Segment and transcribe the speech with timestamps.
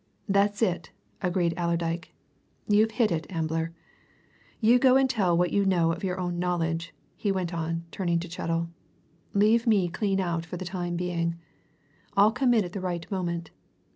[0.27, 0.89] "That's it,"
[1.21, 2.11] agreed Allerdyke.
[2.67, 3.71] "You've hit it, Ambler.
[4.59, 8.17] You go and tell what you know of your own knowledge," he went on, turning
[8.21, 8.71] to Chettle.
[9.35, 11.35] "Leave me clean out for the time being.
[12.17, 13.51] I'll come in at the right moment.